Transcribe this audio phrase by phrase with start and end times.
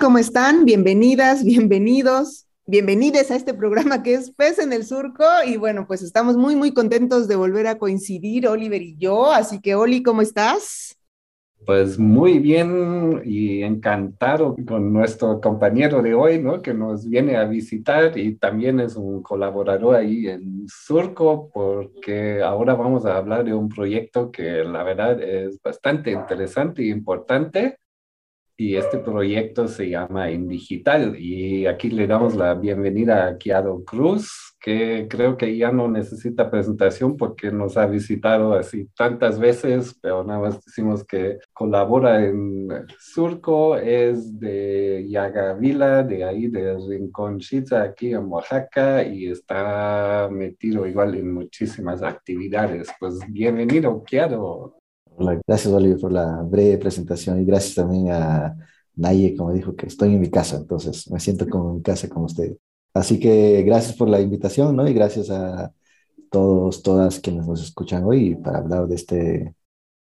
[0.00, 0.64] ¿Cómo están?
[0.64, 5.24] Bienvenidas, bienvenidos, bienvenides a este programa que es Pez en el Surco.
[5.46, 9.30] Y bueno, pues estamos muy, muy contentos de volver a coincidir, Oliver y yo.
[9.30, 10.96] Así que, Oli, ¿cómo estás?
[11.66, 16.62] Pues muy bien y encantado con nuestro compañero de hoy, ¿no?
[16.62, 22.72] Que nos viene a visitar y también es un colaborador ahí en Surco, porque ahora
[22.72, 27.76] vamos a hablar de un proyecto que la verdad es bastante interesante e importante
[28.60, 34.54] y este proyecto se llama Indigital y aquí le damos la bienvenida a Kiado Cruz,
[34.60, 40.24] que creo que ya no necesita presentación porque nos ha visitado así tantas veces, pero
[40.24, 47.80] nada más decimos que colabora en Surco, es de Yagavila, de ahí de Rincón Chicha,
[47.80, 52.90] aquí en Oaxaca, y está metido igual en muchísimas actividades.
[53.00, 54.79] Pues bienvenido, Kiado
[55.46, 58.56] gracias, Oliver, por la breve presentación y gracias también a
[58.96, 62.24] Naye, como dijo, que estoy en mi casa, entonces me siento como en casa con
[62.24, 62.56] usted.
[62.94, 64.86] Así que gracias por la invitación, ¿no?
[64.88, 65.72] Y gracias a
[66.30, 69.54] todos, todas quienes nos escuchan hoy para hablar de este,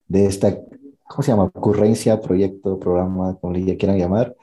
[0.07, 0.57] de esta,
[1.07, 1.45] ¿cómo se llama?
[1.45, 4.35] Ocurrencia, proyecto, programa, como le quieran llamar,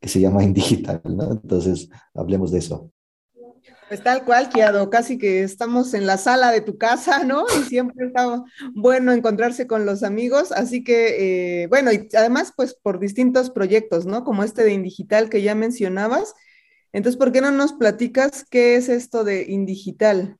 [0.00, 1.32] que se llama Indigital, ¿no?
[1.32, 2.90] Entonces, hablemos de eso.
[3.88, 7.44] Pues tal cual, Kiado, casi que estamos en la sala de tu casa, ¿no?
[7.56, 12.74] Y siempre está bueno encontrarse con los amigos, así que, eh, bueno, y además, pues
[12.74, 14.24] por distintos proyectos, ¿no?
[14.24, 16.34] Como este de Indigital que ya mencionabas.
[16.92, 20.36] Entonces, ¿por qué no nos platicas qué es esto de Indigital?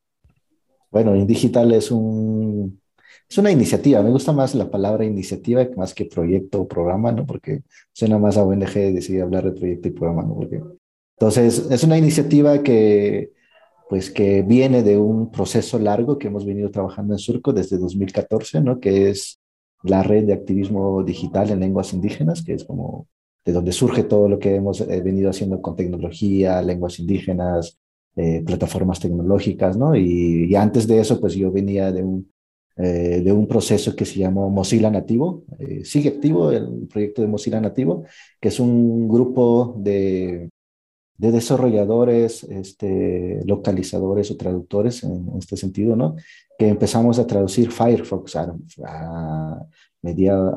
[0.91, 2.81] Bueno, Indigital es un,
[3.29, 7.25] es una iniciativa, me gusta más la palabra iniciativa más que proyecto o programa, ¿no?
[7.25, 10.35] Porque suena más a ONG decir hablar de proyecto y programa, ¿no?
[10.35, 10.61] Porque,
[11.17, 13.36] entonces, es una iniciativa que
[13.89, 18.61] pues que viene de un proceso largo que hemos venido trabajando en Surco desde 2014,
[18.61, 18.81] ¿no?
[18.81, 19.39] Que es
[19.83, 23.07] la red de activismo digital en lenguas indígenas, que es como
[23.45, 27.79] de donde surge todo lo que hemos eh, venido haciendo con tecnología, lenguas indígenas,
[28.17, 29.95] eh, plataformas tecnológicas, ¿no?
[29.95, 32.33] Y, antes de eso, pues yo venía de un,
[32.77, 35.45] eh, de un proceso que se llamó Mozilla Nativo.
[35.85, 38.05] sigue activo el proyecto de Mozilla Nativo,
[38.41, 40.51] que es un grupo de
[41.19, 46.17] de desarrolladores, este, localizadores o traductores en, este sentido, ¿no?
[46.59, 48.55] Que empezamos a traducir Firefox a,
[48.87, 49.67] a
[50.03, 50.55] mediados,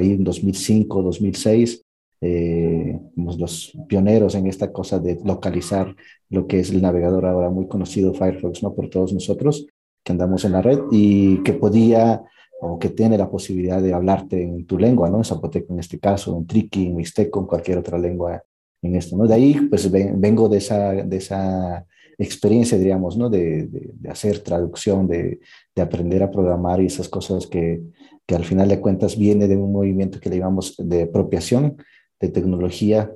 [0.00, 1.84] en 2005, 2006,
[2.22, 5.94] eh, los pioneros en esta cosa de localizar
[6.28, 8.74] lo que es el navegador ahora muy conocido Firefox, ¿no?
[8.74, 9.66] Por todos nosotros
[10.04, 12.22] que andamos en la red y que podía
[12.62, 15.18] o que tiene la posibilidad de hablarte en tu lengua, ¿no?
[15.18, 18.42] En zapoteco en este caso, en triqui, en mixteco, en cualquier otra lengua
[18.82, 19.26] en esto, ¿no?
[19.26, 21.86] De ahí, pues vengo de esa, de esa
[22.18, 23.28] experiencia, diríamos, ¿no?
[23.28, 25.40] De, de, hacer traducción, de,
[25.74, 27.82] de, aprender a programar y esas cosas que,
[28.26, 31.76] que, al final de cuentas viene de un movimiento que le llamamos de apropiación
[32.20, 33.10] de tecnología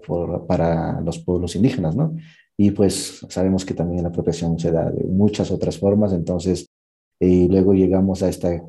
[0.48, 2.16] para los pueblos indígenas, ¿no?
[2.56, 6.70] Y pues sabemos que también la apropiación se da de muchas otras formas, entonces
[7.20, 8.62] y luego llegamos a esta eh,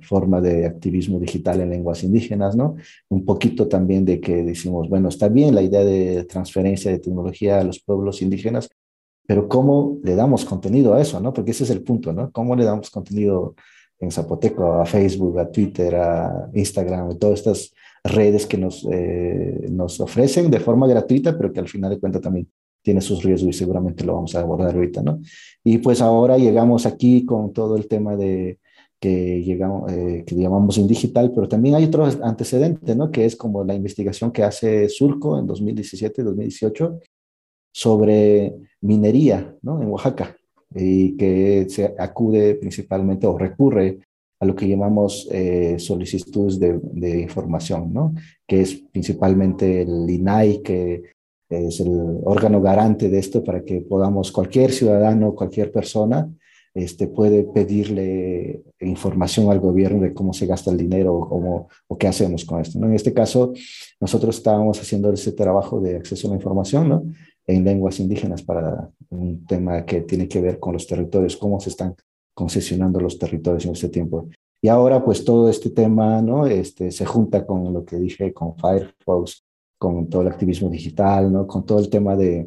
[0.00, 2.76] forma de activismo digital en lenguas indígenas, ¿no?
[3.08, 7.60] Un poquito también de que decimos, bueno, está bien la idea de transferencia de tecnología
[7.60, 8.68] a los pueblos indígenas,
[9.26, 11.32] pero ¿cómo le damos contenido a eso, no?
[11.32, 12.30] Porque ese es el punto, ¿no?
[12.32, 13.54] ¿Cómo le damos contenido
[14.00, 17.72] en zapoteco a Facebook, a Twitter, a Instagram, a todas estas
[18.02, 22.22] redes que nos, eh, nos ofrecen de forma gratuita, pero que al final de cuentas
[22.22, 22.48] también
[22.82, 25.20] tiene sus riesgos y seguramente lo vamos a abordar ahorita, ¿no?
[25.64, 28.58] Y pues ahora llegamos aquí con todo el tema de
[29.00, 33.10] que llegamos, eh, que llamamos Indigital, pero también hay otro antecedente, ¿no?
[33.10, 37.00] Que es como la investigación que hace Surco en 2017-2018
[37.72, 39.80] sobre minería, ¿no?
[39.80, 40.36] En Oaxaca,
[40.74, 44.00] y que se acude principalmente o recurre
[44.38, 48.14] a lo que llamamos eh, solicitudes de, de, información, ¿no?
[48.46, 51.02] Que es principalmente el INAI, que
[51.50, 56.30] es el órgano garante de esto para que podamos, cualquier ciudadano, cualquier persona,
[56.72, 61.98] este, puede pedirle información al gobierno de cómo se gasta el dinero o, cómo, o
[61.98, 62.78] qué hacemos con esto.
[62.78, 62.86] ¿no?
[62.86, 63.52] En este caso,
[64.00, 67.02] nosotros estábamos haciendo ese trabajo de acceso a la información ¿no?
[67.46, 71.70] en lenguas indígenas para un tema que tiene que ver con los territorios, cómo se
[71.70, 71.96] están
[72.34, 74.28] concesionando los territorios en este tiempo.
[74.62, 76.46] Y ahora, pues todo este tema ¿no?
[76.46, 79.42] este, se junta con lo que dije, con Firefox,
[79.80, 81.46] con todo el activismo digital, ¿no?
[81.46, 82.46] con todo el tema de,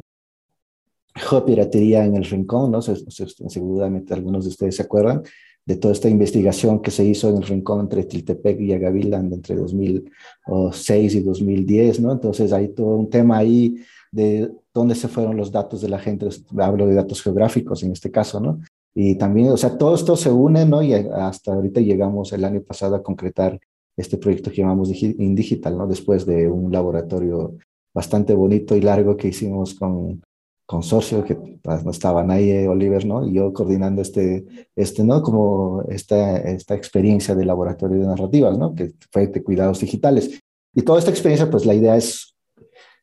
[1.44, 2.80] piratería en el rincón, ¿no?
[2.80, 5.24] seguramente algunos de ustedes se acuerdan
[5.66, 9.56] de toda esta investigación que se hizo en el rincón entre Tiltepec y Agaviland entre
[9.56, 12.12] 2006 y 2010, ¿no?
[12.12, 13.78] Entonces hay todo un tema ahí
[14.12, 16.28] de dónde se fueron los datos de la gente,
[16.58, 18.60] hablo de datos geográficos en este caso, ¿no?
[18.94, 20.82] Y también, o sea, todo esto se une, ¿no?
[20.82, 23.58] Y hasta ahorita llegamos el año pasado a concretar
[23.96, 25.86] este proyecto que llamamos Indigital, ¿no?
[25.86, 27.56] Después de un laboratorio
[27.94, 30.22] bastante bonito y largo que hicimos con
[30.66, 33.26] consorcio, que pues, no estaba nadie, Oliver, ¿no?
[33.26, 34.44] Y yo coordinando este,
[34.74, 35.22] este ¿no?
[35.22, 38.74] Como esta, esta experiencia de laboratorio de narrativas, ¿no?
[38.74, 40.40] Que fue de cuidados digitales.
[40.74, 42.34] Y toda esta experiencia, pues la idea es,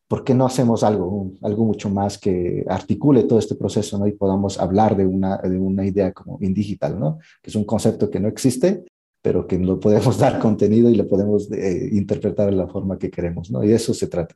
[0.08, 4.08] ¿por qué no hacemos algo, algo mucho más que articule todo este proceso, ¿no?
[4.08, 7.20] Y podamos hablar de una, de una idea como indigital, ¿no?
[7.42, 8.84] Que es un concepto que no existe,
[9.22, 13.12] pero que lo podemos dar contenido y lo podemos eh, interpretar de la forma que
[13.12, 13.64] queremos, ¿no?
[13.64, 14.36] Y de eso se trata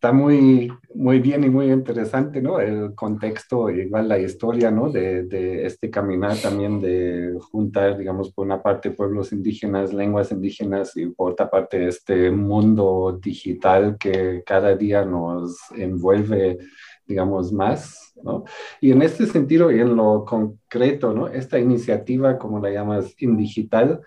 [0.00, 2.58] está muy, muy bien y muy interesante, ¿no?
[2.58, 4.90] El contexto, igual la historia, ¿no?
[4.90, 10.96] De, de, este caminar también de juntar, digamos, por una parte pueblos indígenas, lenguas indígenas
[10.96, 16.56] y por otra parte este mundo digital que cada día nos envuelve,
[17.10, 18.44] digamos, más, ¿no?
[18.80, 21.28] Y en este sentido y en lo concreto, ¿no?
[21.28, 24.00] Esta iniciativa, como la llamas, Indigital,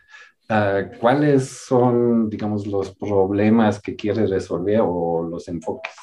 [0.50, 5.94] Ah, ¿Cuáles son, digamos, los problemas que quiere resolver o los enfoques?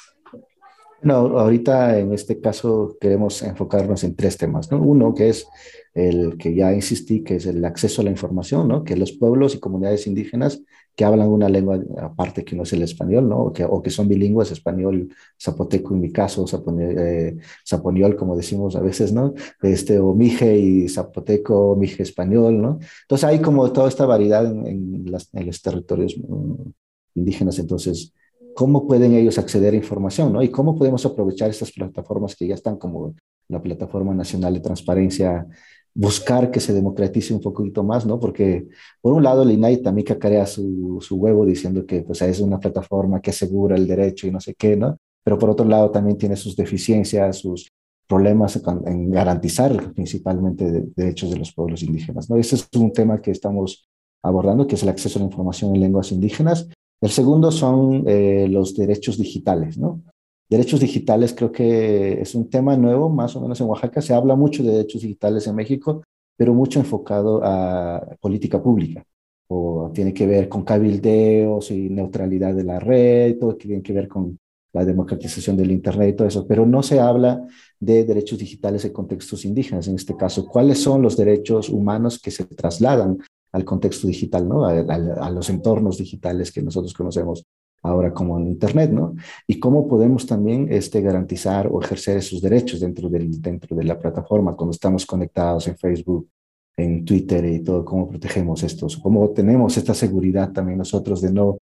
[1.03, 4.79] No, ahorita en este caso queremos enfocarnos en tres temas, ¿no?
[4.79, 5.47] Uno que es
[5.95, 8.83] el que ya insistí, que es el acceso a la información, ¿no?
[8.83, 10.61] Que los pueblos y comunidades indígenas
[10.95, 13.45] que hablan una lengua aparte que no es el español, ¿no?
[13.45, 15.09] O que, o que son bilingües, español,
[15.41, 16.45] zapoteco en mi caso,
[16.79, 17.37] eh,
[17.67, 19.33] zaponiol, como decimos a veces, ¿no?
[19.63, 22.79] Este, o mije y zapoteco, mije español, ¿no?
[23.03, 26.69] Entonces hay como toda esta variedad en, en, las, en los territorios mm,
[27.15, 28.13] indígenas, entonces
[28.55, 30.41] cómo pueden ellos acceder a información, ¿no?
[30.41, 33.15] Y cómo podemos aprovechar estas plataformas que ya están como
[33.47, 35.47] la Plataforma Nacional de Transparencia,
[35.93, 38.19] buscar que se democratice un poquito más, ¿no?
[38.19, 38.67] Porque
[39.01, 42.59] por un lado el INAI también cacarea su, su huevo diciendo que pues, es una
[42.59, 44.97] plataforma que asegura el derecho y no sé qué, ¿no?
[45.23, 47.69] Pero por otro lado también tiene sus deficiencias, sus
[48.07, 52.37] problemas en garantizar principalmente derechos de los pueblos indígenas, ¿no?
[52.37, 53.87] Ese es un tema que estamos
[54.23, 56.67] abordando, que es el acceso a la información en lenguas indígenas.
[57.01, 60.01] El segundo son eh, los derechos digitales, ¿no?
[60.47, 64.01] Derechos digitales creo que es un tema nuevo, más o menos en Oaxaca.
[64.01, 66.03] Se habla mucho de derechos digitales en México,
[66.35, 69.03] pero mucho enfocado a política pública.
[69.47, 73.93] O tiene que ver con cabildeos y neutralidad de la red, todo que tiene que
[73.93, 74.37] ver con
[74.73, 77.45] la democratización del Internet y todo eso, pero no se habla
[77.79, 80.45] de derechos digitales en contextos indígenas, en este caso.
[80.45, 83.17] ¿Cuáles son los derechos humanos que se trasladan
[83.51, 84.65] al contexto digital, ¿no?
[84.65, 87.45] a, a los entornos digitales que nosotros conocemos?
[87.83, 89.15] ahora como en Internet, ¿no?
[89.47, 93.97] Y cómo podemos también este, garantizar o ejercer esos derechos dentro, del, dentro de la
[93.99, 96.29] plataforma cuando estamos conectados en Facebook,
[96.77, 101.57] en Twitter y todo, cómo protegemos estos, cómo tenemos esta seguridad también nosotros de no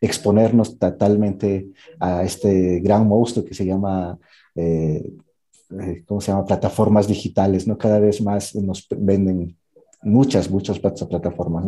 [0.00, 1.68] exponernos totalmente
[2.00, 4.18] a este gran monstruo que se llama,
[4.54, 5.12] eh,
[5.80, 6.44] eh, ¿cómo se llama?
[6.44, 7.78] Plataformas digitales, ¿no?
[7.78, 9.56] Cada vez más nos venden
[10.02, 11.64] muchas, muchas plataformas.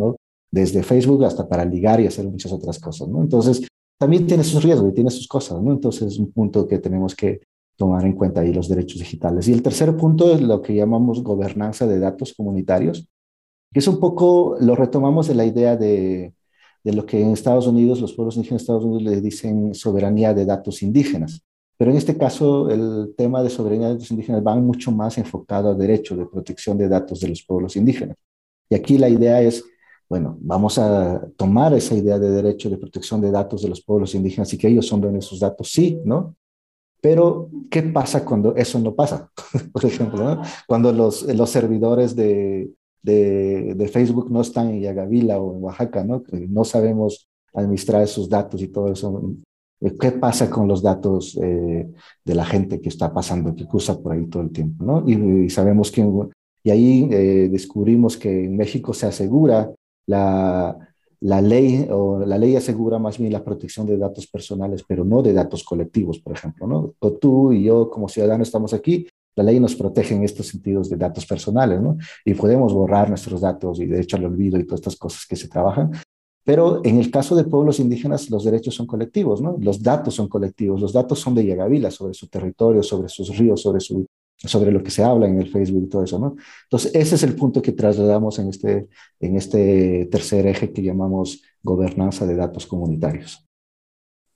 [0.50, 3.08] Desde Facebook hasta para ligar y hacer muchas otras cosas.
[3.08, 3.66] Entonces,
[3.98, 5.72] también tiene sus riesgos y tiene sus cosas, ¿no?
[5.72, 7.40] Entonces es un punto que tenemos que
[7.76, 9.48] tomar en cuenta ahí los derechos digitales.
[9.48, 13.08] Y el tercer punto es lo que llamamos gobernanza de datos comunitarios,
[13.72, 16.34] que es un poco, lo retomamos de la idea de,
[16.84, 20.34] de lo que en Estados Unidos, los pueblos indígenas de Estados Unidos le dicen soberanía
[20.34, 21.42] de datos indígenas.
[21.76, 25.70] Pero en este caso, el tema de soberanía de datos indígenas va mucho más enfocado
[25.70, 28.16] a derecho de protección de datos de los pueblos indígenas.
[28.68, 29.64] Y aquí la idea es
[30.08, 34.14] bueno, vamos a tomar esa idea de derecho de protección de datos de los pueblos
[34.14, 36.36] indígenas y que ellos son de esos datos, sí, ¿no?
[37.00, 39.30] Pero, ¿qué pasa cuando eso no pasa?
[39.72, 42.70] Por ejemplo, cuando los, los servidores de,
[43.02, 46.22] de, Facebook no están en Yagavila o en Oaxaca, ¿no?
[46.30, 49.34] No sabemos administrar esos datos y todo eso.
[50.00, 51.90] ¿Qué pasa con los datos eh,
[52.24, 55.04] de la gente que está pasando, que cruza por ahí todo el tiempo, ¿no?
[55.06, 56.02] Y, sabemos que,
[56.64, 59.70] y ahí eh, descubrimos que en México se asegura
[60.06, 60.76] la,
[61.20, 65.22] la ley o la ley asegura más bien la protección de datos personales, pero no
[65.22, 66.94] de datos colectivos, por ejemplo, ¿no?
[67.20, 69.06] Tú y yo como ciudadanos estamos aquí,
[69.36, 71.98] la ley nos protege en estos sentidos de datos personales, ¿no?
[72.24, 75.48] Y podemos borrar nuestros datos y derecho al olvido y todas estas cosas que se
[75.48, 75.92] trabajan.
[76.44, 79.56] Pero en el caso de pueblos indígenas, los derechos son colectivos, ¿no?
[79.60, 83.62] Los datos son colectivos, los datos son de Yagavila sobre su territorio, sobre sus ríos,
[83.62, 84.06] sobre su
[84.46, 86.36] sobre lo que se habla en el Facebook y todo eso, ¿no?
[86.64, 88.88] Entonces, ese es el punto que trasladamos en este,
[89.20, 93.46] en este tercer eje que llamamos gobernanza de datos comunitarios.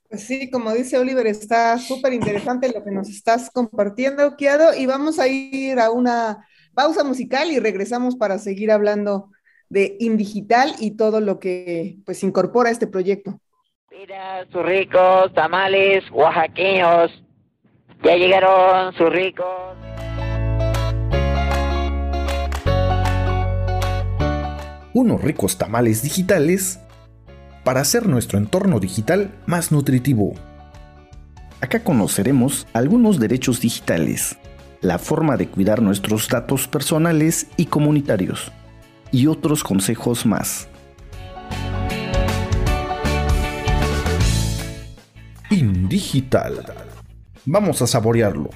[0.09, 4.87] Pues sí, como dice Oliver, está súper interesante lo que nos estás compartiendo, Kiado, y
[4.87, 9.29] vamos a ir a una pausa musical y regresamos para seguir hablando
[9.69, 13.39] de Indigital y todo lo que pues incorpora este proyecto.
[13.91, 17.11] Mira, sus ricos tamales oaxaqueños.
[18.01, 19.45] Ya llegaron sus ricos.
[24.93, 26.79] Unos ricos tamales digitales
[27.65, 30.33] para hacer nuestro entorno digital más nutritivo.
[31.59, 34.37] Acá conoceremos algunos derechos digitales,
[34.79, 38.49] la forma de cuidar nuestros datos personales y comunitarios,
[39.11, 40.69] y otros consejos más.
[45.49, 46.88] Indigital.
[47.51, 48.49] Vamos a saborearlo.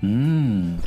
[0.00, 0.78] Mmm.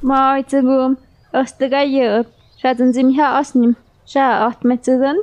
[0.00, 0.96] Morgen,
[1.32, 2.24] Ostergeier,
[2.62, 3.76] schaden Sie mich ausnehmen.
[4.06, 5.16] Schau, acht mit zu sein.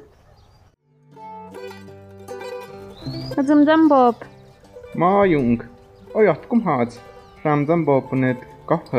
[3.48, 4.18] Zum Zambob.
[4.96, 5.64] Ma, Jung.
[6.14, 7.00] Oj, kom hat.
[7.42, 8.92] Fram Zambob och ett gott.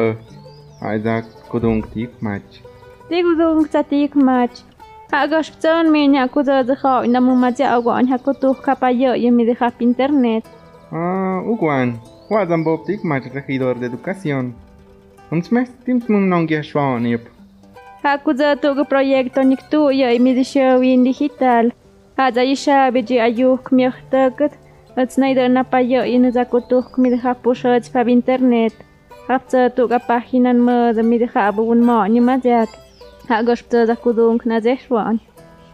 [0.82, 2.44] Isaac Kudung Tikmach.
[3.08, 4.52] Digudung Tatikmach.
[5.12, 9.80] Hagas pzon minya kuda de ha ina mumatia agwan ha kutuh kapayo yemi de hap
[9.80, 10.44] internet.
[10.92, 11.98] Ah, Uguan,
[12.30, 14.54] Wa Zambob Tikmach, regidor de educación.
[15.30, 17.22] Ons mes tims mung nong yashwanip.
[18.02, 21.72] Hakuza tuga proyecto niktu ya imidishawi digital.
[22.16, 24.52] Haza isha beji ayuk miyohtakat.
[24.96, 28.72] At snaider na payo inazakutuk midhapushats fab internet.
[29.28, 32.68] hafta tu ga pahinan ma da mi de khaba un ma ni ma zak
[33.28, 35.16] ha gosh ta da kudum kna zeh shwan.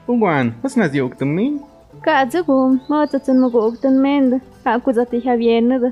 [0.09, 1.61] Ungwan was na ziuk tum min?
[2.05, 4.41] Ka zugum ma ta tun ma guk tun mend.
[4.65, 5.91] Ha ku za ti ha vien da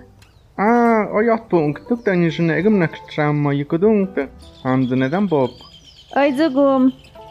[0.60, 0.70] a
[1.16, 4.22] o ya tunk tuk ta ni shne egum nak tram ma yikudum ta
[4.64, 5.50] ham da nedam bob
[6.20, 6.82] ay zugum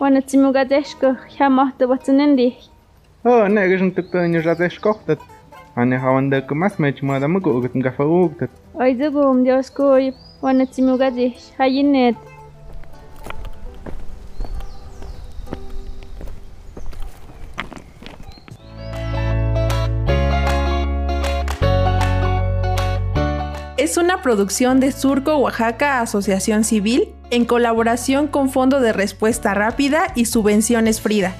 [0.01, 2.49] wana timuga deshko ha ma ta watun ndi
[3.25, 4.39] Oh, ne, gishn tuk ta ni.
[5.79, 8.49] Ane hawanda kumas mech ma da mugugut ngafa ugtat.
[8.75, 12.17] Oi zugum, dios koy, wana tsimuga desh, hayinet.
[23.77, 30.11] es una producción de Surco Oaxaca Asociación Civil en colaboración con Fondo de Respuesta Rápida
[30.13, 31.33] y Subvenciones Frida.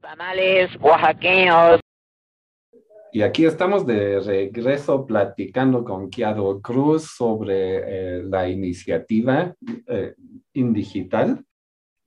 [0.00, 1.80] Tamales oaxaqueños.
[3.12, 9.52] Y aquí estamos de regreso platicando con Kiado Cruz sobre eh, la iniciativa
[9.88, 10.14] eh,
[10.52, 11.44] Indigital.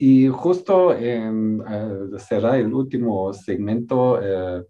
[0.04, 4.66] Y justo en eh, será el último segmento, eh,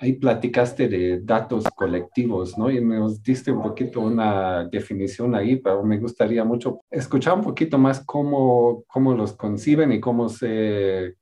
[0.00, 2.68] ahí platicaste de datos colectivos, ¿no?
[2.68, 7.78] Y nos diste un poquito una definición ahí, pero me gustaría mucho escuchar un poquito
[7.78, 11.14] más cómo, cómo los conciben y cómo se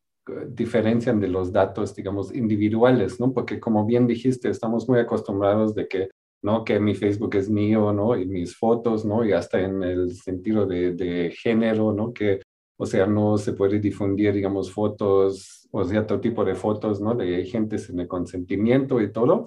[0.49, 3.35] diferencian de los datos, digamos, individuales, ¿no?
[3.35, 6.09] Porque como bien dijiste, estamos muy acostumbrados de que,
[6.43, 6.65] ¿no?
[6.65, 8.17] Que mi Facebook es mío, ¿no?
[8.17, 9.27] Y mis fotos, ¿no?
[9.27, 12.15] Y hasta en el sentido de, de género, ¿no?
[12.15, 12.41] Que,
[12.77, 17.15] o sea, no se puede difundir, digamos, fotos o cierto tipo de fotos, ¿no?
[17.15, 19.47] De gente sin el consentimiento y todo.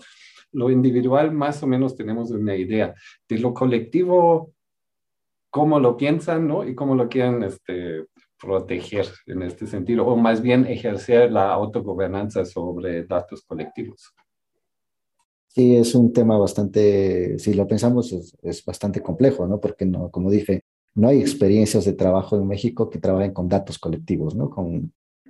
[0.52, 2.94] Lo individual, más o menos tenemos una idea.
[3.28, 4.54] De lo colectivo,
[5.50, 6.68] cómo lo piensan, ¿no?
[6.68, 8.06] Y cómo lo quieren, este,
[8.40, 14.14] proteger en este sentido, o más bien ejercer la autogobernanza sobre datos colectivos.
[15.48, 19.60] Sí, es un tema bastante, si lo pensamos, es, es, bastante complejo, ¿no?
[19.60, 20.65] Porque, no, como dije,
[20.96, 24.52] no hay experiencias de trabajo en México que trabajen con datos colectivos, ¿no?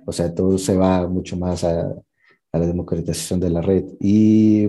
[0.06, 1.92] O sea, todo se va mucho más a,
[2.56, 3.84] a la democratización de la red.
[4.00, 4.68] Y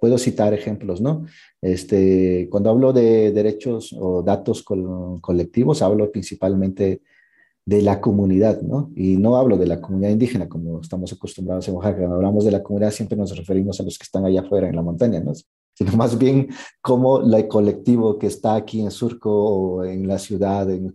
[0.00, 1.26] puedo citar ejemplos, ¿no?
[1.60, 7.02] Este, cuando hablo de derechos o datos col colectivos, hablo principalmente
[7.64, 8.90] de la comunidad, ¿no?
[8.96, 11.98] Y no hablo de la comunidad indígena como estamos acostumbrados en Oaxaca.
[11.98, 14.76] Cuando hablamos de la comunidad siempre nos referimos a los que están allá afuera en
[14.76, 15.32] la montaña, ¿no?
[15.74, 16.48] Sino más bien
[16.80, 20.94] como el colectivo que está aquí en Surco o en la ciudad, en,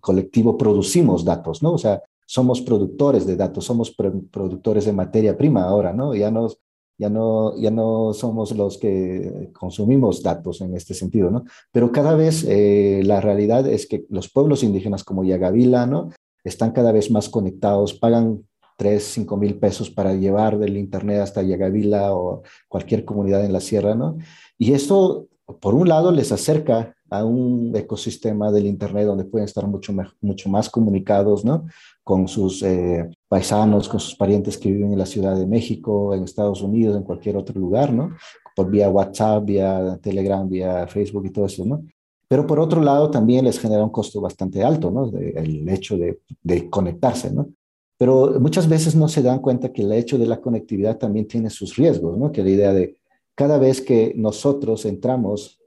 [0.00, 1.72] colectivo producimos datos, ¿no?
[1.72, 6.14] O sea, somos productores de datos, somos productores de materia prima ahora, ¿no?
[6.14, 6.58] Ya nos,
[6.98, 11.44] ya no, ya no somos los que consumimos datos en este sentido, ¿no?
[11.72, 16.10] Pero cada vez eh, la realidad es que los pueblos indígenas como Yagavila, ¿no?
[16.44, 18.44] Están cada vez más conectados, pagan
[18.78, 23.60] 3, 5 mil pesos para llevar del internet hasta Yagavila o cualquier comunidad en la
[23.60, 24.16] sierra, ¿no?
[24.56, 25.26] Y esto,
[25.60, 30.48] por un lado, les acerca a un ecosistema del internet donde pueden estar mucho, mucho
[30.48, 31.66] más comunicados, ¿no?
[32.04, 36.22] Con sus eh, paisanos, con sus parientes que viven en la Ciudad de México, en
[36.22, 38.16] Estados Unidos, en cualquier otro lugar, ¿no?
[38.54, 41.82] Por vía WhatsApp, vía Telegram, vía Facebook y todo eso, ¿no?
[42.28, 45.10] Pero por otro lado, también les genera un costo bastante alto, ¿no?
[45.16, 47.48] el hecho de, de, conectarse, ¿no?
[47.98, 51.50] Pero muchas veces no se dan cuenta que el hecho de la conectividad también tiene
[51.50, 52.30] sus riesgos, ¿no?
[52.30, 52.96] Que la idea de
[53.34, 55.60] cada vez que nosotros entramos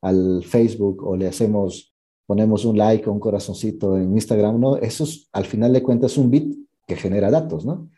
[0.00, 1.94] al Facebook o le hacemos,
[2.26, 4.76] ponemos un like o un corazoncito en Instagram, ¿no?
[4.76, 6.56] Eso es, al final de cuentas, un bit
[6.86, 7.90] que genera datos, ¿no?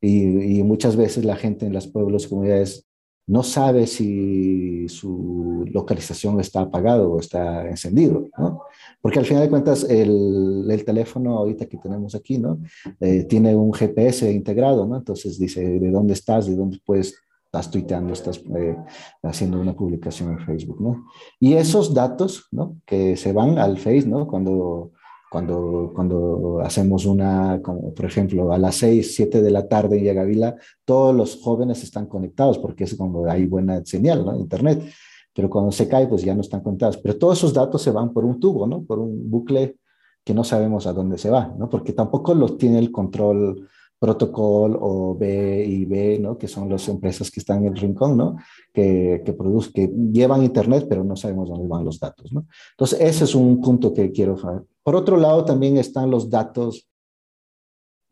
[0.00, 2.85] Y, y muchas veces la gente en los pueblos, comunidades,
[3.28, 8.62] no sabe si su localización está apagado o está encendido, ¿no?
[9.00, 12.58] Porque al final de cuentas el, el teléfono ahorita que tenemos aquí, ¿no?
[13.00, 14.96] Eh, tiene un GPS integrado, ¿no?
[14.96, 17.14] Entonces dice de dónde estás, de dónde puedes,
[17.46, 18.76] estás tuiteando, estás eh,
[19.22, 21.06] haciendo una publicación en Facebook, ¿no?
[21.40, 22.76] Y esos datos, ¿no?
[22.86, 24.28] Que se van al Face, ¿no?
[24.28, 24.92] Cuando
[25.36, 30.04] cuando, cuando hacemos una, como por ejemplo, a las 6, 7 de la tarde en
[30.04, 34.34] Yagavila, todos los jóvenes están conectados porque es cuando hay buena señal, ¿no?
[34.34, 34.82] Internet.
[35.34, 36.96] Pero cuando se cae, pues ya no están conectados.
[36.96, 38.82] Pero todos esos datos se van por un tubo, ¿no?
[38.84, 39.76] Por un bucle
[40.24, 41.68] que no sabemos a dónde se va, ¿no?
[41.68, 46.36] Porque tampoco los tiene el control protocol o B ¿no?
[46.36, 48.36] que son las empresas que están en el rincón, ¿no?
[48.72, 52.30] que, que, producen, que llevan Internet, pero no sabemos dónde van los datos.
[52.30, 52.46] ¿no?
[52.72, 54.36] Entonces, ese es un punto que quiero
[54.86, 56.88] por otro lado, también están los datos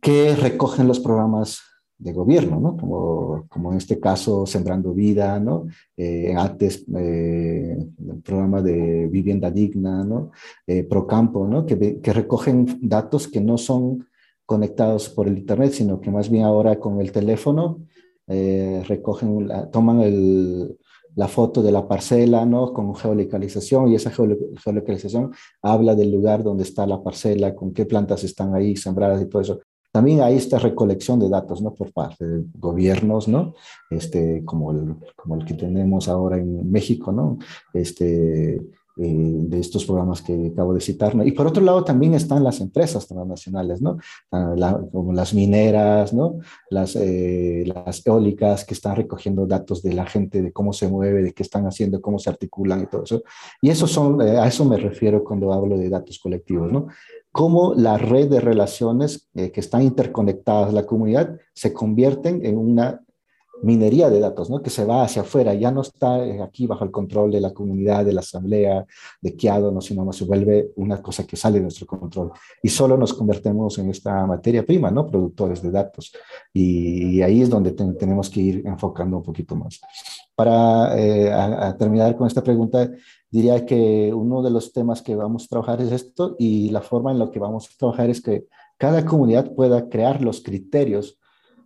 [0.03, 1.61] que recogen los programas
[1.99, 2.77] de gobierno, ¿no?
[2.77, 5.69] Como, como en este caso Sembrando Vida, ¿no?
[5.97, 10.33] Eh, antes eh, el programa de Vivienda Digna, ¿no?
[10.67, 11.65] Eh, Procampo, ¿no?
[11.65, 14.09] Que, recogen datos que no son
[14.45, 17.85] conectados por el Internet, sino que más bien ahora con el teléfono
[18.27, 20.77] eh, recogen, toman el,
[21.17, 22.73] la foto de la parcela, ¿no?
[22.73, 28.25] Con geolocalización y esa geolocalización habla del lugar donde está la parcela, con qué plantas
[28.25, 29.61] están ahí sembradas y todo eso.
[29.93, 31.73] También hay esta recolección de datos, ¿no?
[31.73, 33.55] Por parte de gobiernos, ¿no?
[33.91, 37.39] Este, como el, como el que tenemos ahora en México, ¿no?
[37.73, 38.61] Este,
[38.97, 41.15] de estos programas que acabo de citar.
[41.27, 43.99] Y por otro lado también están las empresas transnacionales, ¿no?
[44.93, 46.39] como las mineras, ¿no?
[46.71, 51.23] Las, eh, las eólicas que están recogiendo datos de la gente, de cómo se mueve,
[51.23, 53.23] de qué están haciendo, cómo se articulan y todo eso.
[53.61, 56.87] Y eso son, eh, a eso me refiero cuando hablo de datos colectivos, ¿no?
[57.33, 63.01] Cómo la red de relaciones que están interconectadas la comunidad se convierten en una
[63.65, 64.63] minería de datos, ¿no?
[64.63, 67.53] que se va hacia afuera, ya no está eh, aquí bajo el control de la
[67.53, 68.85] comunidad, de la asamblea,
[69.21, 69.81] de Kiado, ¿no?
[69.81, 72.33] sino más se vuelve una cosa que sale de nuestro control.
[72.63, 75.07] Y solo nos convertimos en esta materia prima, ¿no?
[75.07, 76.13] productores de datos.
[76.53, 79.81] Y, ahí es donde tenemos que ir enfocando un poquito más.
[80.35, 82.91] Para eh, terminar con esta pregunta,
[83.31, 87.13] diría que uno de los temas que vamos a trabajar es esto y la forma
[87.13, 88.45] en la que vamos a trabajar es que
[88.77, 91.19] cada comunidad pueda crear los criterios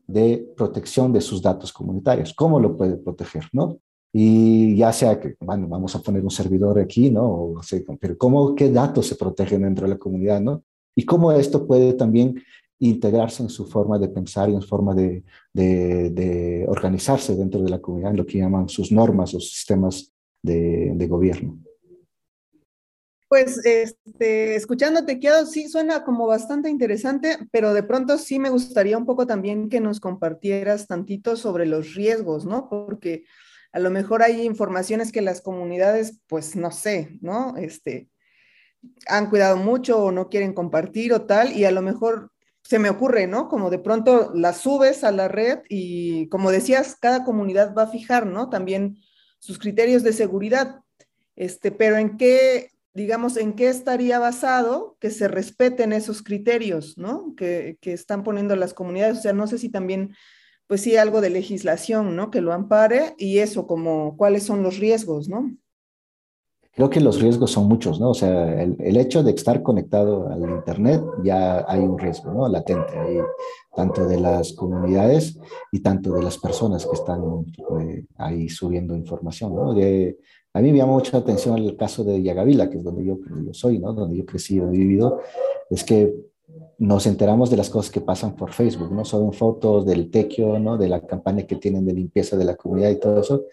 [0.09, 2.35] de protección de sus datos comunitarios.
[2.35, 3.44] ¿Cómo lo puede proteger?
[3.53, 3.79] ¿no?
[4.12, 7.27] Y ya sea que, bueno, vamos a poner un servidor aquí, ¿no?
[7.27, 7.61] O
[8.01, 10.64] pero ¿cómo, qué datos se protegen dentro de la comunidad, ¿no?
[10.97, 12.42] Y cómo esto puede también
[12.81, 17.71] integrarse en su forma de pensar y en su forma de, de, organizarse dentro de
[17.71, 21.59] la comunidad, en lo que llaman sus normas o sistemas de gobierno.
[23.28, 28.96] Pues este, escuchándote, quedo, sí suena como bastante interesante, pero de pronto sí me gustaría
[28.96, 32.70] un poco también que nos compartieras tantito sobre los riesgos, ¿no?
[32.70, 33.24] Porque
[33.72, 37.54] a lo mejor hay informaciones que las comunidades, pues no sé, ¿no?
[37.58, 38.08] Este,
[39.06, 42.88] han cuidado mucho o no quieren compartir o tal, y a lo mejor se me
[42.88, 43.48] ocurre, ¿no?
[43.48, 47.90] Como de pronto las subes a la red y como decías, cada comunidad va a
[47.90, 48.48] fijar, ¿no?
[48.48, 48.96] También
[49.38, 50.80] sus criterios de seguridad.
[51.36, 57.34] Este, pero en qué digamos, en qué estaría basado que se respeten esos criterios, ¿no?
[57.37, 59.18] Que, que, están poniendo las comunidades.
[59.18, 60.14] O sea, no sé si también,
[60.66, 62.30] pues sí, algo de legislación, ¿no?
[62.30, 65.56] Que lo ampare y eso, como cuáles son los riesgos, ¿no?
[66.74, 68.11] Creo que los riesgos son muchos, ¿no?
[68.11, 72.48] O sea, el, hecho de estar conectado al Internet ya hay un riesgo, ¿no?
[72.48, 73.18] Latente ahí,
[73.74, 75.38] tanto de las comunidades
[75.72, 77.20] y tanto de las personas que están
[77.81, 79.74] eh, ahí subiendo información, ¿no?
[79.74, 80.18] De,
[80.52, 83.18] a mí me llama mucho la atención el caso de Yagavila, que es donde yo,
[83.44, 83.92] yo soy, ¿no?
[83.92, 85.20] Donde yo crecí, donde he vivido,
[85.70, 86.14] es que
[86.78, 89.04] nos enteramos de las cosas que pasan por Facebook, ¿no?
[89.04, 90.78] Son fotos del tequio, ¿no?
[90.78, 93.44] De la campaña que tienen de limpieza de la comunidad y todo eso.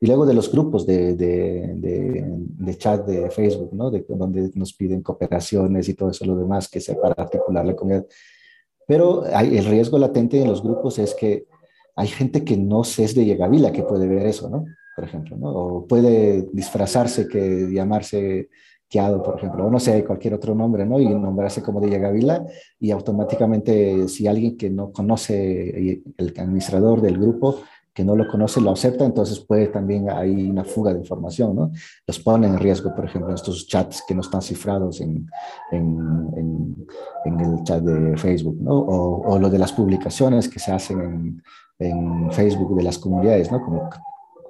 [0.00, 3.90] Y luego de los grupos de, de, de, chat de Facebook, ¿no?
[3.90, 7.76] De, donde nos piden cooperaciones y todo eso, lo demás, que sea para articular la
[7.76, 8.06] comunidad.
[8.86, 11.46] Pero hay, el riesgo latente en los grupos es que
[11.96, 14.64] hay gente que no se es de Yegavila que puede ver eso, ¿no?
[14.94, 15.50] Por ejemplo, ¿no?
[15.50, 18.48] O puede disfrazarse que llamarse
[18.88, 21.00] Kiado, por ejemplo, o no sé, cualquier otro nombre, ¿no?
[21.00, 22.44] Y nombrarse como de Yegavila
[22.78, 27.60] y automáticamente si alguien que no conoce el administrador del grupo
[27.94, 31.70] que no lo conoce lo acepta, entonces puede también hay una fuga de información, ¿no?
[32.06, 35.28] Los pone en riesgo, por ejemplo, en estos chats que no están cifrados en,
[35.70, 36.86] en,
[37.24, 38.76] en, el chat de Facebook, ¿no?
[38.76, 41.42] O, o, lo de las publicaciones que se hacen en,
[41.78, 43.62] en Facebook de las comunidades, ¿no?
[43.62, 43.88] Como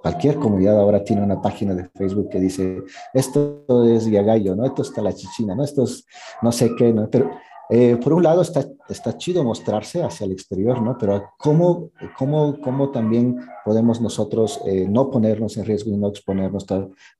[0.01, 4.65] cualquier comunidad ahora tiene una página de Facebook que dice, esto es Yagayo, ¿no?
[4.65, 5.65] Esto está la chichina, ¿no?
[5.65, 6.07] Esto es
[6.43, 7.09] no sé qué, ¿no?
[7.11, 7.31] Pero
[7.71, 10.99] eh, por un lado está, está chido mostrarse hacia el exterior, ¿no?
[10.99, 16.67] Pero ¿cómo, cómo, cómo también podemos nosotros eh, no ponernos en riesgo y no exponernos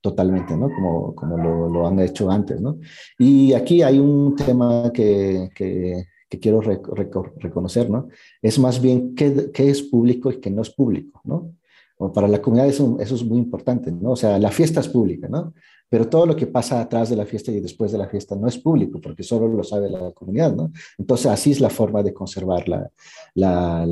[0.01, 0.69] totalmente, ¿no?
[0.69, 2.77] Como, como lo, lo, han hecho antes, ¿no?
[3.17, 8.09] Y aquí hay un tema que, que, que quiero reconocer, ¿no?
[8.41, 11.55] Es más bien qué, qué, es público y qué no es público, ¿no?
[11.97, 14.11] O para la comunidad eso, eso es muy importante, ¿no?
[14.11, 15.53] O sea, la fiesta es pública, ¿no?
[15.89, 18.47] Pero todo lo que pasa atrás de la fiesta y después de la fiesta no
[18.47, 20.71] es público, porque solo lo sabe la comunidad, ¿no?
[20.97, 22.89] Entonces, así es la forma de conservar la,
[23.35, 23.85] la,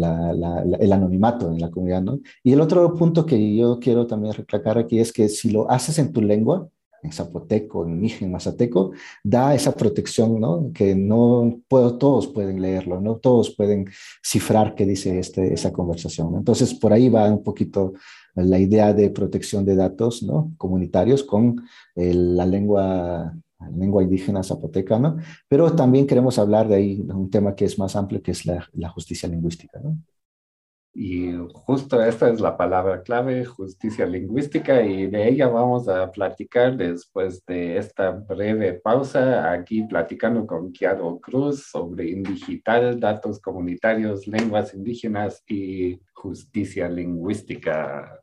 [0.79, 2.19] el anonimato en la comunidad, ¿no?
[2.43, 5.99] Y el otro punto que yo quiero también recalcar aquí es que si lo haces
[5.99, 6.67] en tu lengua,
[7.03, 8.91] en zapoteco, en mije, en mazateco,
[9.23, 10.71] da esa protección, ¿no?
[10.73, 13.87] Que no puedo, todos pueden leerlo, no todos pueden
[14.23, 16.33] cifrar qué dice este, esa conversación.
[16.35, 17.93] Entonces, por ahí va un poquito
[18.35, 20.53] la idea de protección de datos ¿no?
[20.57, 21.63] comunitarios con
[21.95, 23.33] la lengua
[23.71, 25.17] lengua indígena zapoteca, ¿no?
[25.47, 28.89] Pero también queremos hablar de ahí un tema que es más amplio, que es la,
[28.89, 29.79] justicia lingüística.
[30.95, 36.77] Y justo esta es la palabra clave, justicia lingüística, y de ella vamos a platicar
[36.77, 44.75] después de esta breve pausa, aquí platicando con Kiaro Cruz sobre indigital, datos comunitarios, lenguas
[44.75, 48.22] indígenas y justicia lingüística.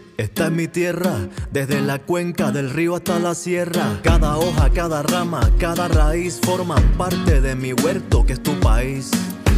[0.21, 1.15] esta es mi tierra,
[1.51, 3.99] desde la cuenca del río hasta la sierra.
[4.03, 9.09] Cada hoja, cada rama, cada raíz forman parte de mi huerto que es tu país.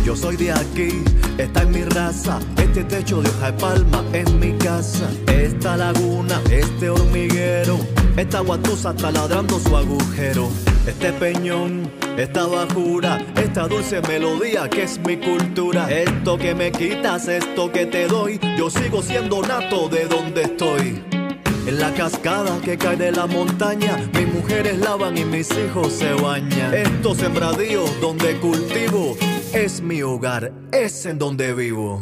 [0.06, 1.04] Yo soy de aquí,
[1.38, 5.10] esta es mi raza, este techo de hoja de palma es mi casa.
[5.28, 7.78] Esta laguna, este hormiguero,
[8.16, 10.50] esta guatusa está ladrando su agujero.
[10.86, 15.90] Este peñón, esta bajura, esta dulce melodía que es mi cultura.
[15.90, 21.02] Esto que me quitas, esto que te doy, yo sigo siendo nato de donde estoy.
[21.66, 26.14] En la cascada que cae de la montaña, mis mujeres lavan y mis hijos se
[26.16, 26.74] bañan.
[26.74, 29.16] Estos sembradíos donde cultivo
[29.54, 32.02] es mi hogar, es en donde vivo.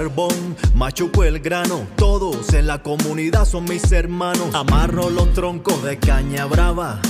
[0.00, 1.86] Carbón, machuco el grano.
[1.96, 4.54] Todos en la comunidad son mis hermanos.
[4.54, 7.02] Amarro los troncos de caña brava.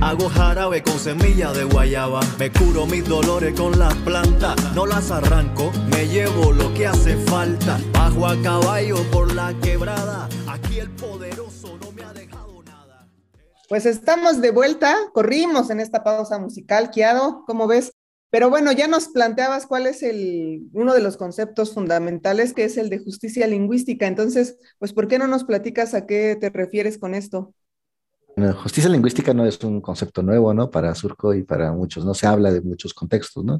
[0.00, 2.20] Hago jarabe con semilla de guayaba.
[2.38, 4.56] Me curo mis dolores con las plantas.
[4.74, 7.78] No las arranco, me llevo lo que hace falta.
[7.92, 10.26] Bajo a caballo por la quebrada.
[10.46, 13.06] Aquí el poderoso no me ha dejado nada.
[13.68, 14.96] Pues estamos de vuelta.
[15.12, 16.90] Corrimos en esta pausa musical.
[16.90, 17.92] Kiado, ¿cómo ves?
[18.30, 22.76] Pero bueno, ya nos planteabas cuál es el, uno de los conceptos fundamentales, que es
[22.76, 24.06] el de justicia lingüística.
[24.06, 27.54] Entonces, pues, ¿por qué no nos platicas a qué te refieres con esto?
[28.54, 30.70] justicia lingüística no es un concepto nuevo, ¿no?
[30.70, 33.58] Para Surco y para muchos, no se habla de muchos contextos, ¿no?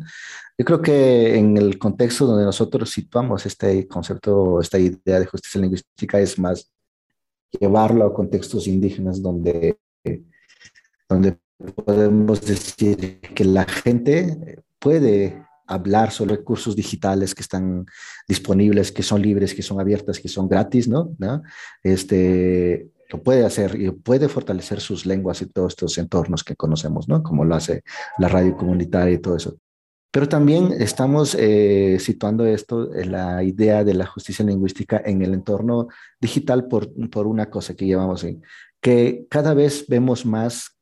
[0.57, 5.61] Yo creo que en el contexto donde nosotros situamos este concepto, esta idea de justicia
[5.61, 6.71] lingüística es más
[7.59, 9.79] llevarlo a contextos indígenas donde,
[11.09, 17.87] donde podemos decir que la gente puede hablar sobre recursos digitales que están
[18.27, 21.15] disponibles, que son libres, que son abiertas, que son gratis, ¿no?
[21.83, 27.09] Este, lo puede hacer y puede fortalecer sus lenguas y todos estos entornos que conocemos,
[27.09, 27.23] ¿no?
[27.23, 27.83] Como lo hace
[28.19, 29.59] la radio comunitaria y todo eso.
[30.11, 35.35] Pero también estamos eh, situando esto, en la idea de la justicia lingüística en el
[35.35, 38.43] entorno digital por, por una cosa que llevamos en,
[38.81, 40.78] que cada vez vemos más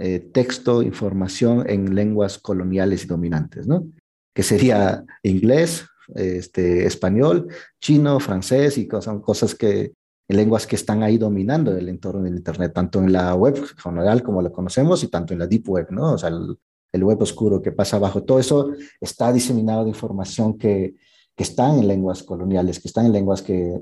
[0.00, 3.86] eh, texto, información en lenguas coloniales y dominantes, ¿no?
[4.34, 5.84] que sería inglés,
[6.14, 7.48] este, español,
[7.80, 9.92] chino, francés y son cosas que,
[10.28, 14.42] lenguas que están ahí dominando el entorno del Internet, tanto en la web general como
[14.42, 16.14] la conocemos y tanto en la deep web, ¿no?
[16.14, 18.24] O sea, el, web oscuro que pasa abajo.
[18.24, 20.94] Todo eso está diseminado de información que,
[21.36, 23.80] que están en lenguas coloniales, que están en lenguas que,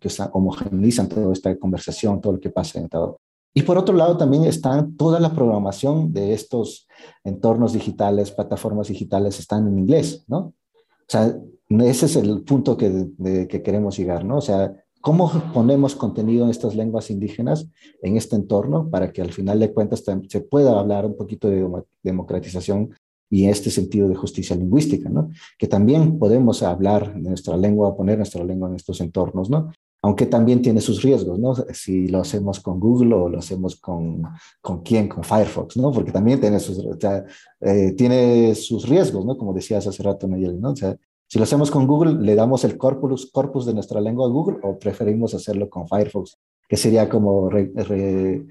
[0.00, 3.20] que homogeneizan toda esta conversación, todo lo que pasa en todo.
[3.56, 6.86] Y por otro lado también está toda la programación de estos
[7.24, 10.38] entornos digitales, plataformas digitales, están en inglés, ¿no?
[10.38, 11.34] O sea,
[11.70, 13.08] ese es el punto que,
[13.48, 14.36] que queremos llegar, ¿no?
[14.36, 17.66] O sea, ¿cómo ponemos contenido en estas lenguas indígenas
[18.02, 21.66] en este entorno para que al final de cuentas se pueda hablar un poquito de
[22.02, 22.90] democratización
[23.30, 25.30] y este sentido de justicia lingüística, ¿no?
[25.58, 29.72] Que también podemos hablar de nuestra lengua, poner nuestra lengua en estos entornos, ¿no?
[30.06, 31.52] Aunque también tiene sus riesgos, ¿no?
[31.72, 34.22] Si lo hacemos con Google o lo hacemos con,
[34.60, 35.90] con quién, con Firefox, ¿no?
[35.90, 36.78] Porque también tiene sus,
[37.60, 39.36] eh, tiene sus riesgos, ¿no?
[39.36, 40.70] Como decías hace rato, Nayeli, ¿no?
[40.70, 44.28] O sea, si lo hacemos con Google, ¿le damos el corpus, corpus de nuestra lengua
[44.28, 46.38] a Google o preferimos hacerlo con Firefox,
[46.68, 48.44] que sería como eh,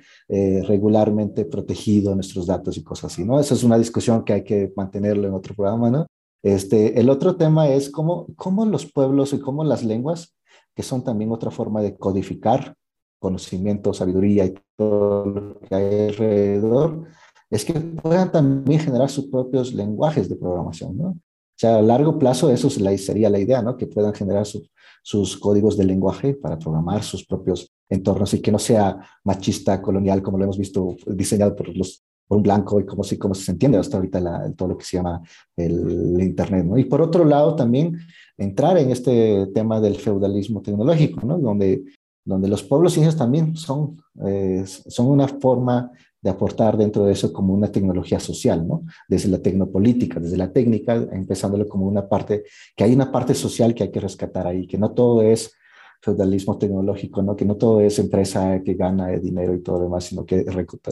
[0.67, 3.39] regularmente protegido nuestros datos y cosas así, ¿no?
[3.39, 6.05] Esa es una discusión que hay que mantenerlo en otro programa, ¿no?
[6.43, 10.34] Este, el otro tema es cómo, cómo los pueblos y cómo las lenguas
[10.75, 12.75] que son también otra forma de codificar
[13.19, 17.05] conocimiento, sabiduría y todo lo que hay alrededor,
[17.49, 21.07] es que puedan también generar sus propios lenguajes de programación, ¿no?
[21.07, 23.77] O sea, a largo plazo eso sería la idea, ¿no?
[23.77, 28.59] Que puedan generar sus códigos de lenguaje para programar sus propios entornos y que no
[28.59, 33.03] sea machista, colonial, como lo hemos visto diseñado por los por un blanco y como,
[33.03, 35.21] si, como se entiende hasta ahorita todo lo que se llama
[35.55, 36.65] el, Internet.
[36.65, 36.77] ¿no?
[36.77, 37.97] Y por otro lado, también
[38.37, 41.37] entrar en este tema del feudalismo tecnológico, ¿no?
[41.37, 41.83] donde,
[42.23, 45.91] donde los pueblos indígenas también son, eh, son una forma
[46.25, 48.81] de aportar dentro de eso como una tecnología social, ¿no?
[49.07, 53.75] Desde la tecnopolítica, desde la técnica, empezándolo como una parte, que hay una parte social
[53.75, 55.53] que hay que rescatar ahí, que no todo es
[56.01, 57.35] feudalismo tecnológico, ¿no?
[57.35, 60.43] Que no todo es empresa que gana dinero y todo lo demás, sino que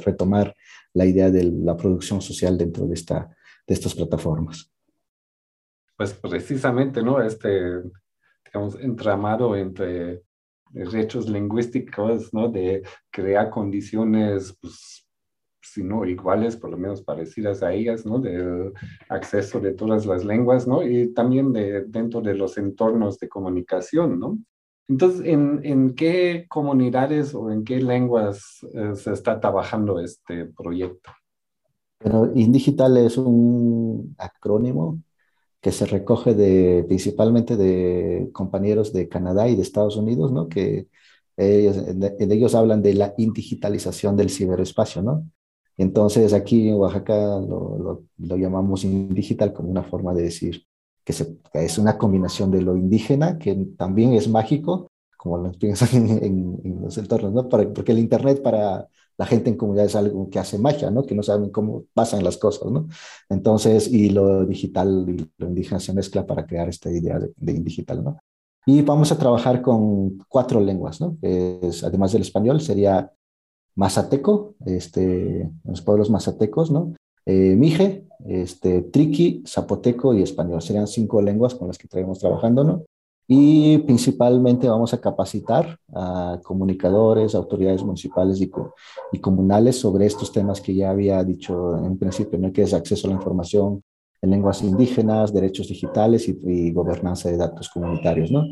[0.06, 0.56] retomar
[0.94, 3.36] la idea de la producción social dentro de, esta,
[3.68, 4.72] de estas plataformas.
[5.98, 7.22] Pues precisamente, ¿no?
[7.22, 7.82] Este,
[8.46, 10.24] digamos, entramado entre
[10.70, 12.50] derechos lingüísticos, ¿no?
[12.50, 15.08] De crear condiciones, pues,
[15.62, 18.20] si no iguales, por lo menos parecidas a ellas, ¿no?
[18.20, 18.72] De
[19.10, 20.84] acceso de todas las lenguas, ¿no?
[20.84, 24.38] Y también de, dentro de los entornos de comunicación, ¿no?
[24.88, 31.12] Entonces, ¿en, ¿en, qué comunidades o en qué lenguas eh, se está trabajando este proyecto?
[32.36, 35.02] Indigital es un acrónimo
[35.62, 40.50] que se recoge de, principalmente de compañeros de Canadá y de Estados Unidos, ¿no?
[40.50, 40.88] Que
[41.38, 41.78] ellos,
[42.20, 45.26] ellos hablan de la indigitalización del ciberespacio, ¿no?
[45.78, 50.66] Entonces aquí en Oaxaca lo, lo llamamos indigital como una forma de decir
[51.04, 51.14] que,
[51.54, 55.90] es una combinación de lo indígena, que también es mágico, como lo piensan
[56.24, 57.50] en, los entornos, ¿no?
[57.50, 58.88] porque el Internet para
[59.18, 61.06] la gente en comunidad es algo que hace magia, ¿no?
[61.06, 62.88] Que no saben cómo pasan las cosas, ¿no?
[63.30, 67.52] Entonces, y lo digital y lo indígena se mezcla para crear esta idea de, de
[67.52, 68.18] indigital, ¿no?
[68.66, 71.18] Y vamos a trabajar con cuatro lenguas, ¿no?
[71.22, 73.12] Es, además del español, sería
[73.76, 76.94] mazateco, este, los pueblos mazatecos, ¿no?
[77.26, 80.62] Eh, mije, este, triqui, zapoteco y español.
[80.62, 82.84] Serían cinco lenguas con las que traemos trabajando, ¿no?
[83.28, 90.76] Y principalmente vamos a capacitar a comunicadores, autoridades municipales y, comunales sobre estos temas que
[90.76, 92.52] ya había dicho en principio, ¿no?
[92.52, 93.82] que es acceso a la información
[94.22, 98.30] en lenguas indígenas, derechos digitales y, y gobernanza de datos comunitarios.
[98.30, 98.44] ¿no?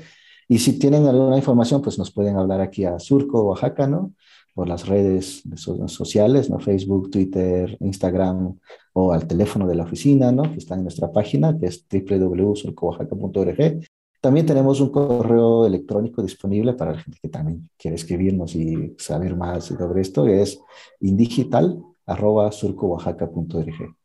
[0.47, 4.13] Y si tienen alguna información, pues nos pueden hablar aquí a Surco, Oaxaca, ¿no?
[4.57, 5.43] Por las redes
[5.85, 6.59] sociales, ¿no?
[6.59, 8.57] Facebook, Twitter, Instagram
[8.93, 10.51] o al teléfono de la oficina, ¿no?
[10.51, 13.87] Que está en nuestra página, que es www.surcooaxaca.org.
[14.19, 19.35] También tenemos un correo electrónico disponible para la gente que también quiere escribirnos y saber
[19.35, 20.59] más sobre esto, que es
[21.01, 23.95] indigital.surcooaxaca.org.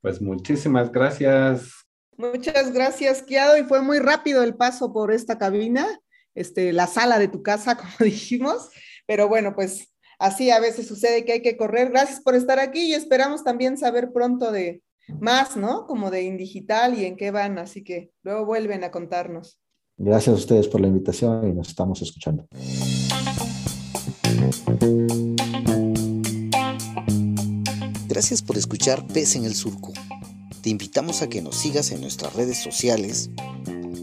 [0.00, 1.86] Pues muchísimas gracias.
[2.16, 5.86] Muchas gracias, Kiado, y fue muy rápido el paso por esta cabina,
[6.34, 8.70] este, la sala de tu casa, como dijimos,
[9.06, 11.90] pero bueno, pues así a veces sucede que hay que correr.
[11.90, 14.82] Gracias por estar aquí y esperamos también saber pronto de,
[15.20, 15.86] más, ¿no?
[15.86, 19.58] Como de Indigital y en qué van, así que luego vuelven a contarnos.
[19.96, 22.46] Gracias a ustedes por la invitación y nos estamos escuchando.
[28.08, 29.92] Gracias por escuchar Pez en el Surco.
[30.62, 33.30] Te invitamos a que nos sigas en nuestras redes sociales.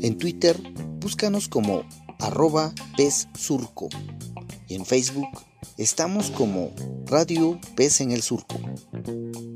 [0.01, 0.57] En Twitter,
[0.99, 1.83] búscanos como
[2.19, 3.89] arroba Pez Surco
[4.69, 5.27] y en Facebook
[5.77, 6.71] Estamos como
[7.05, 8.55] Radio Pez en el Surco.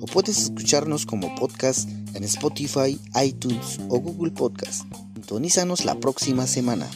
[0.01, 4.83] O puedes escucharnos como podcast en Spotify, iTunes o Google Podcast.
[5.15, 6.89] Sintonízanos la próxima semana.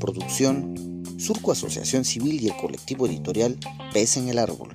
[0.00, 3.58] Producción Surco Asociación Civil y el colectivo editorial
[3.92, 4.74] Pez en el Árbol.